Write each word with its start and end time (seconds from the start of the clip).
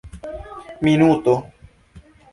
minuto 0.83 1.35